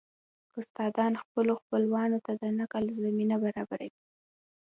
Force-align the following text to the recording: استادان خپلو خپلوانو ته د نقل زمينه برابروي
استادان 0.59 1.13
خپلو 1.23 1.53
خپلوانو 1.61 2.17
ته 2.25 2.31
د 2.41 2.43
نقل 2.59 2.83
زمينه 3.01 3.35
برابروي 3.43 3.99